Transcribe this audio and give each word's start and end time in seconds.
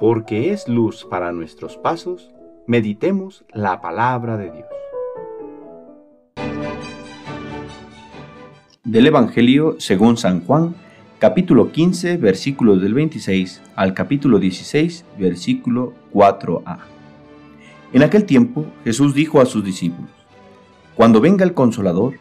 porque 0.00 0.50
es 0.50 0.66
luz 0.66 1.06
para 1.08 1.30
nuestros 1.30 1.76
pasos, 1.76 2.30
meditemos 2.66 3.44
la 3.52 3.82
palabra 3.82 4.38
de 4.38 4.50
Dios. 4.50 4.66
Del 8.82 9.06
Evangelio 9.06 9.76
según 9.78 10.16
San 10.16 10.40
Juan, 10.46 10.74
capítulo 11.18 11.70
15, 11.70 12.16
versículos 12.16 12.80
del 12.80 12.94
26 12.94 13.60
al 13.76 13.92
capítulo 13.92 14.38
16, 14.38 15.04
versículo 15.18 15.92
4a. 16.14 16.78
En 17.92 18.02
aquel 18.02 18.24
tiempo 18.24 18.64
Jesús 18.84 19.14
dijo 19.14 19.42
a 19.42 19.46
sus 19.46 19.62
discípulos, 19.62 20.10
Cuando 20.94 21.20
venga 21.20 21.44
el 21.44 21.52
consolador, 21.52 22.14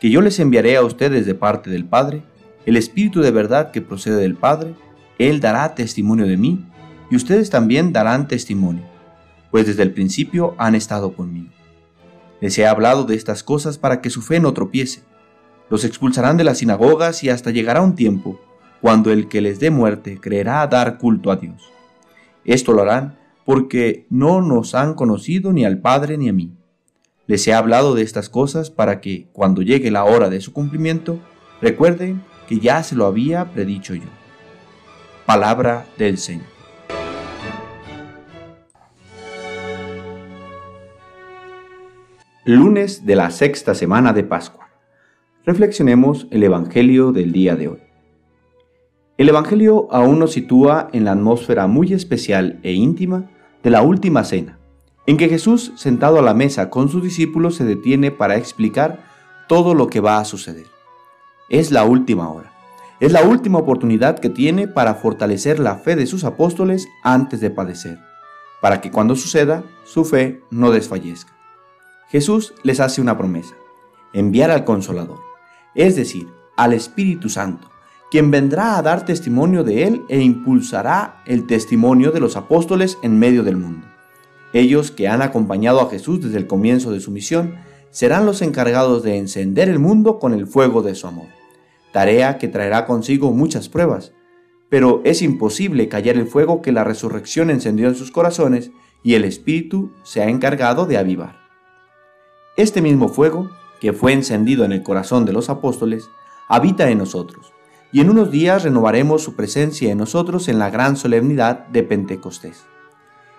que 0.00 0.10
yo 0.10 0.20
les 0.20 0.38
enviaré 0.38 0.76
a 0.76 0.84
ustedes 0.84 1.24
de 1.24 1.34
parte 1.34 1.70
del 1.70 1.86
Padre, 1.86 2.24
el 2.66 2.76
Espíritu 2.76 3.22
de 3.22 3.30
verdad 3.30 3.70
que 3.70 3.80
procede 3.80 4.16
del 4.16 4.34
Padre, 4.34 4.74
Él 5.18 5.40
dará 5.40 5.74
testimonio 5.74 6.26
de 6.26 6.36
mí, 6.36 6.66
y 7.12 7.16
ustedes 7.16 7.50
también 7.50 7.92
darán 7.92 8.26
testimonio, 8.26 8.84
pues 9.50 9.66
desde 9.66 9.82
el 9.82 9.92
principio 9.92 10.54
han 10.56 10.74
estado 10.74 11.14
conmigo. 11.14 11.50
Les 12.40 12.56
he 12.56 12.66
hablado 12.66 13.04
de 13.04 13.16
estas 13.16 13.42
cosas 13.42 13.76
para 13.76 14.00
que 14.00 14.08
su 14.08 14.22
fe 14.22 14.40
no 14.40 14.54
tropiece. 14.54 15.02
Los 15.68 15.84
expulsarán 15.84 16.38
de 16.38 16.44
las 16.44 16.56
sinagogas 16.56 17.22
y 17.22 17.28
hasta 17.28 17.50
llegará 17.50 17.82
un 17.82 17.96
tiempo 17.96 18.40
cuando 18.80 19.12
el 19.12 19.28
que 19.28 19.42
les 19.42 19.60
dé 19.60 19.70
muerte 19.70 20.20
creerá 20.22 20.66
dar 20.68 20.96
culto 20.96 21.30
a 21.30 21.36
Dios. 21.36 21.70
Esto 22.46 22.72
lo 22.72 22.80
harán 22.80 23.18
porque 23.44 24.06
no 24.08 24.40
nos 24.40 24.74
han 24.74 24.94
conocido 24.94 25.52
ni 25.52 25.66
al 25.66 25.80
Padre 25.80 26.16
ni 26.16 26.30
a 26.30 26.32
mí. 26.32 26.56
Les 27.26 27.46
he 27.46 27.52
hablado 27.52 27.94
de 27.94 28.04
estas 28.04 28.30
cosas 28.30 28.70
para 28.70 29.02
que, 29.02 29.28
cuando 29.34 29.60
llegue 29.60 29.90
la 29.90 30.04
hora 30.04 30.30
de 30.30 30.40
su 30.40 30.54
cumplimiento, 30.54 31.20
recuerden 31.60 32.22
que 32.48 32.58
ya 32.58 32.82
se 32.82 32.96
lo 32.96 33.04
había 33.04 33.52
predicho 33.52 33.94
yo. 33.94 34.08
Palabra 35.26 35.84
del 35.98 36.16
Señor. 36.16 36.51
Lunes 42.44 43.06
de 43.06 43.14
la 43.14 43.30
sexta 43.30 43.72
semana 43.72 44.12
de 44.12 44.24
Pascua. 44.24 44.68
Reflexionemos 45.46 46.26
el 46.32 46.42
Evangelio 46.42 47.12
del 47.12 47.30
día 47.30 47.54
de 47.54 47.68
hoy. 47.68 47.78
El 49.16 49.28
Evangelio 49.28 49.86
aún 49.92 50.18
nos 50.18 50.32
sitúa 50.32 50.88
en 50.92 51.04
la 51.04 51.12
atmósfera 51.12 51.68
muy 51.68 51.92
especial 51.92 52.58
e 52.64 52.72
íntima 52.72 53.30
de 53.62 53.70
la 53.70 53.82
última 53.82 54.24
cena, 54.24 54.58
en 55.06 55.18
que 55.18 55.28
Jesús, 55.28 55.70
sentado 55.76 56.18
a 56.18 56.22
la 56.22 56.34
mesa 56.34 56.68
con 56.68 56.88
sus 56.88 57.04
discípulos, 57.04 57.54
se 57.54 57.64
detiene 57.64 58.10
para 58.10 58.36
explicar 58.36 59.04
todo 59.46 59.72
lo 59.72 59.86
que 59.86 60.00
va 60.00 60.18
a 60.18 60.24
suceder. 60.24 60.66
Es 61.48 61.70
la 61.70 61.84
última 61.84 62.28
hora. 62.28 62.50
Es 62.98 63.12
la 63.12 63.22
última 63.22 63.60
oportunidad 63.60 64.18
que 64.18 64.30
tiene 64.30 64.66
para 64.66 64.96
fortalecer 64.96 65.60
la 65.60 65.76
fe 65.76 65.94
de 65.94 66.06
sus 66.08 66.24
apóstoles 66.24 66.88
antes 67.04 67.40
de 67.40 67.50
padecer, 67.50 68.00
para 68.60 68.80
que 68.80 68.90
cuando 68.90 69.14
suceda, 69.14 69.62
su 69.84 70.04
fe 70.04 70.40
no 70.50 70.72
desfallezca. 70.72 71.32
Jesús 72.12 72.52
les 72.62 72.78
hace 72.78 73.00
una 73.00 73.16
promesa, 73.16 73.54
enviar 74.12 74.50
al 74.50 74.66
Consolador, 74.66 75.20
es 75.74 75.96
decir, 75.96 76.28
al 76.58 76.74
Espíritu 76.74 77.30
Santo, 77.30 77.70
quien 78.10 78.30
vendrá 78.30 78.76
a 78.76 78.82
dar 78.82 79.06
testimonio 79.06 79.64
de 79.64 79.84
Él 79.84 80.02
e 80.10 80.20
impulsará 80.20 81.22
el 81.24 81.46
testimonio 81.46 82.10
de 82.10 82.20
los 82.20 82.36
apóstoles 82.36 82.98
en 83.02 83.18
medio 83.18 83.42
del 83.42 83.56
mundo. 83.56 83.86
Ellos 84.52 84.90
que 84.90 85.08
han 85.08 85.22
acompañado 85.22 85.80
a 85.80 85.88
Jesús 85.88 86.20
desde 86.20 86.36
el 86.36 86.46
comienzo 86.46 86.90
de 86.90 87.00
su 87.00 87.10
misión, 87.10 87.54
serán 87.88 88.26
los 88.26 88.42
encargados 88.42 89.02
de 89.02 89.16
encender 89.16 89.70
el 89.70 89.78
mundo 89.78 90.18
con 90.18 90.34
el 90.34 90.46
fuego 90.46 90.82
de 90.82 90.94
su 90.94 91.06
amor, 91.06 91.28
tarea 91.92 92.36
que 92.36 92.48
traerá 92.48 92.84
consigo 92.84 93.32
muchas 93.32 93.70
pruebas, 93.70 94.12
pero 94.68 95.00
es 95.06 95.22
imposible 95.22 95.88
callar 95.88 96.16
el 96.16 96.26
fuego 96.26 96.60
que 96.60 96.72
la 96.72 96.84
resurrección 96.84 97.48
encendió 97.48 97.88
en 97.88 97.94
sus 97.94 98.10
corazones 98.10 98.70
y 99.02 99.14
el 99.14 99.24
Espíritu 99.24 99.92
se 100.02 100.20
ha 100.20 100.28
encargado 100.28 100.84
de 100.84 100.98
avivar. 100.98 101.41
Este 102.56 102.82
mismo 102.82 103.08
fuego, 103.08 103.48
que 103.80 103.94
fue 103.94 104.12
encendido 104.12 104.66
en 104.66 104.72
el 104.72 104.82
corazón 104.82 105.24
de 105.24 105.32
los 105.32 105.48
apóstoles, 105.48 106.10
habita 106.48 106.90
en 106.90 106.98
nosotros, 106.98 107.50
y 107.92 108.02
en 108.02 108.10
unos 108.10 108.30
días 108.30 108.62
renovaremos 108.62 109.22
su 109.22 109.34
presencia 109.34 109.90
en 109.90 109.96
nosotros 109.96 110.48
en 110.48 110.58
la 110.58 110.68
gran 110.68 110.98
solemnidad 110.98 111.66
de 111.68 111.82
Pentecostés. 111.82 112.66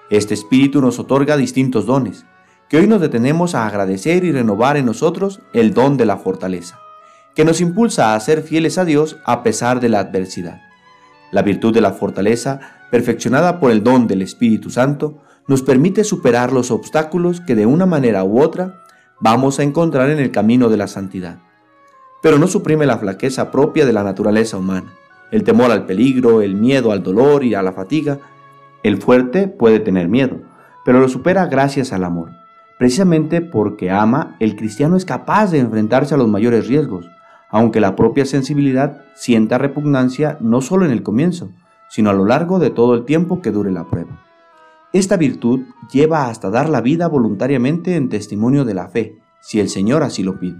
Este 0.09 0.33
Espíritu 0.33 0.81
nos 0.81 0.97
otorga 0.97 1.37
distintos 1.37 1.85
dones, 1.85 2.25
que 2.67 2.77
hoy 2.77 2.87
nos 2.87 3.01
detenemos 3.01 3.53
a 3.53 3.67
agradecer 3.67 4.23
y 4.23 4.31
renovar 4.31 4.77
en 4.77 4.87
nosotros 4.87 5.41
el 5.53 5.75
don 5.75 5.95
de 5.95 6.07
la 6.07 6.17
fortaleza, 6.17 6.79
que 7.35 7.45
nos 7.45 7.61
impulsa 7.61 8.15
a 8.15 8.19
ser 8.19 8.41
fieles 8.41 8.79
a 8.79 8.85
Dios 8.85 9.17
a 9.25 9.43
pesar 9.43 9.79
de 9.79 9.89
la 9.89 9.99
adversidad. 9.99 10.59
La 11.31 11.43
virtud 11.43 11.71
de 11.71 11.81
la 11.81 11.91
fortaleza, 11.91 12.59
perfeccionada 12.89 13.59
por 13.59 13.69
el 13.69 13.83
don 13.83 14.07
del 14.07 14.23
Espíritu 14.23 14.71
Santo, 14.71 15.21
nos 15.47 15.61
permite 15.61 16.03
superar 16.03 16.51
los 16.51 16.71
obstáculos 16.71 17.41
que 17.41 17.53
de 17.53 17.67
una 17.67 17.85
manera 17.85 18.23
u 18.23 18.41
otra 18.41 18.82
vamos 19.19 19.59
a 19.59 19.63
encontrar 19.63 20.09
en 20.09 20.19
el 20.19 20.31
camino 20.31 20.69
de 20.69 20.77
la 20.77 20.87
santidad. 20.87 21.39
Pero 22.21 22.39
no 22.39 22.47
suprime 22.47 22.85
la 22.85 22.97
flaqueza 22.97 23.51
propia 23.51 23.85
de 23.85 23.93
la 23.93 24.03
naturaleza 24.03 24.57
humana, 24.57 24.93
el 25.31 25.43
temor 25.43 25.71
al 25.71 25.85
peligro, 25.85 26.41
el 26.41 26.55
miedo 26.55 26.91
al 26.91 27.03
dolor 27.03 27.43
y 27.43 27.53
a 27.53 27.61
la 27.61 27.73
fatiga. 27.73 28.19
El 28.83 29.01
fuerte 29.01 29.47
puede 29.47 29.79
tener 29.79 30.07
miedo, 30.07 30.41
pero 30.85 30.99
lo 30.99 31.09
supera 31.09 31.45
gracias 31.47 31.93
al 31.93 32.03
amor. 32.03 32.31
Precisamente 32.77 33.41
porque 33.41 33.91
ama, 33.91 34.35
el 34.39 34.55
cristiano 34.55 34.97
es 34.97 35.05
capaz 35.05 35.51
de 35.51 35.59
enfrentarse 35.59 36.15
a 36.15 36.17
los 36.17 36.27
mayores 36.27 36.67
riesgos, 36.67 37.09
aunque 37.49 37.79
la 37.79 37.95
propia 37.95 38.25
sensibilidad 38.25 39.03
sienta 39.15 39.57
repugnancia 39.57 40.37
no 40.39 40.61
solo 40.61 40.85
en 40.85 40.91
el 40.91 41.03
comienzo, 41.03 41.49
sino 41.89 42.09
a 42.09 42.13
lo 42.13 42.25
largo 42.25 42.59
de 42.59 42.71
todo 42.71 42.95
el 42.95 43.05
tiempo 43.05 43.41
que 43.41 43.51
dure 43.51 43.71
la 43.71 43.85
prueba. 43.85 44.19
Esta 44.93 45.17
virtud 45.17 45.61
lleva 45.91 46.27
hasta 46.27 46.51
dar 46.51 46.69
la 46.69 46.79
vida 46.79 47.07
voluntariamente 47.07 47.95
en 47.95 48.09
testimonio 48.09 48.63
de 48.63 48.75
la 48.75 48.89
fe, 48.89 49.17
si 49.41 49.59
el 49.59 49.67
Señor 49.69 50.03
así 50.03 50.21
lo 50.21 50.39
pide. 50.39 50.59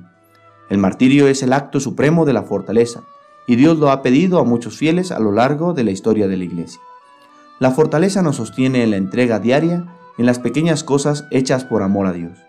El 0.71 0.79
martirio 0.79 1.27
es 1.27 1.43
el 1.43 1.53
acto 1.53 1.79
supremo 1.79 2.25
de 2.25 2.33
la 2.33 2.41
fortaleza, 2.41 3.03
y 3.45 3.57
Dios 3.57 3.77
lo 3.77 3.91
ha 3.91 4.01
pedido 4.01 4.39
a 4.39 4.43
muchos 4.43 4.75
fieles 4.75 5.11
a 5.11 5.19
lo 5.19 5.31
largo 5.31 5.73
de 5.73 5.83
la 5.83 5.91
historia 5.91 6.27
de 6.27 6.37
la 6.37 6.45
Iglesia. 6.45 6.81
La 7.59 7.69
fortaleza 7.69 8.23
nos 8.23 8.37
sostiene 8.37 8.81
en 8.81 8.89
la 8.89 8.97
entrega 8.97 9.39
diaria 9.39 9.85
en 10.17 10.25
las 10.25 10.39
pequeñas 10.39 10.83
cosas 10.83 11.25
hechas 11.29 11.63
por 11.63 11.83
amor 11.83 12.07
a 12.07 12.13
Dios. 12.13 12.39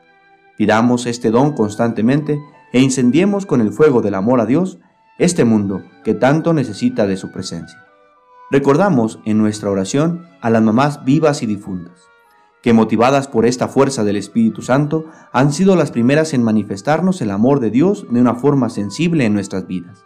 Pidamos 0.57 1.05
este 1.05 1.31
don 1.31 1.53
constantemente 1.53 2.39
e 2.73 2.81
incendiemos 2.81 3.45
con 3.45 3.61
el 3.61 3.73
fuego 3.73 4.01
del 4.01 4.15
amor 4.15 4.41
a 4.41 4.47
Dios 4.47 4.79
este 5.19 5.45
mundo 5.45 5.83
que 6.03 6.15
tanto 6.15 6.55
necesita 6.55 7.07
de 7.07 7.19
su 7.19 7.31
presencia. 7.31 7.84
Recordamos 8.55 9.19
en 9.25 9.39
nuestra 9.39 9.69
oración 9.69 10.29
a 10.41 10.49
las 10.49 10.63
mamás 10.63 11.05
vivas 11.05 11.43
y 11.43 11.47
difuntas, 11.47 12.03
que 12.63 12.73
motivadas 12.73 13.27
por 13.27 13.47
esta 13.47 13.67
fuerza 13.67 14.05
del 14.05 14.15
Espíritu 14.15 14.63
Santo 14.63 15.07
han 15.33 15.53
sido 15.53 15.75
las 15.75 15.91
primeras 15.91 16.35
en 16.35 16.45
manifestarnos 16.45 17.21
el 17.21 17.33
amor 17.33 17.59
de 17.59 17.73
Dios 17.73 18.07
de 18.09 18.21
una 18.21 18.37
forma 18.37 18.71
sensible 18.71 19.25
en 19.25 19.35
nuestras 19.35 19.67
vidas. 19.67 20.05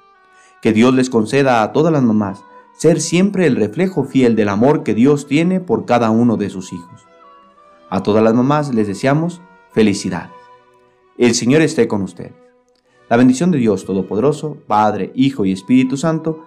Que 0.62 0.72
Dios 0.72 0.94
les 0.94 1.10
conceda 1.10 1.62
a 1.62 1.72
todas 1.74 1.92
las 1.92 2.02
mamás 2.02 2.42
ser 2.72 3.02
siempre 3.02 3.46
el 3.46 3.54
reflejo 3.54 4.04
fiel 4.04 4.34
del 4.34 4.48
amor 4.48 4.82
que 4.82 4.94
Dios 4.94 5.26
tiene 5.26 5.60
por 5.60 5.84
cada 5.84 6.08
uno 6.08 6.38
de 6.38 6.48
sus 6.48 6.72
hijos. 6.72 7.02
A 7.90 8.02
todas 8.02 8.24
las 8.24 8.32
mamás 8.32 8.72
les 8.72 8.86
deseamos 8.86 9.42
felicidad. 9.74 10.30
El 11.18 11.34
Señor 11.34 11.60
esté 11.60 11.86
con 11.86 12.00
ustedes. 12.00 12.32
La 13.10 13.18
bendición 13.18 13.50
de 13.50 13.58
Dios 13.58 13.84
Todopoderoso, 13.84 14.56
Padre, 14.66 15.12
Hijo 15.14 15.44
y 15.44 15.52
Espíritu 15.52 15.98
Santo, 15.98 16.46